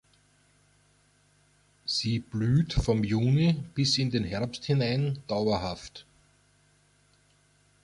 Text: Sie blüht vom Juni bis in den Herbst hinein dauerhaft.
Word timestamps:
Sie 1.85 2.17
blüht 2.17 2.73
vom 2.73 3.03
Juni 3.03 3.61
bis 3.75 3.99
in 3.99 4.09
den 4.09 4.23
Herbst 4.23 4.65
hinein 4.65 5.19
dauerhaft. 5.27 6.07